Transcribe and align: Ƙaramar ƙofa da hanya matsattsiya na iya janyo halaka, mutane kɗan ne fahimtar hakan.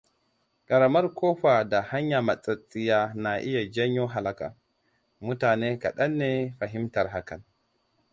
Ƙaramar 0.67 1.13
ƙofa 1.13 1.63
da 1.63 1.81
hanya 1.81 2.21
matsattsiya 2.21 3.13
na 3.15 3.37
iya 3.39 3.71
janyo 3.71 4.07
halaka, 4.07 4.55
mutane 5.19 5.79
kɗan 5.79 6.17
ne 6.17 6.55
fahimtar 6.59 7.07
hakan. 7.09 7.43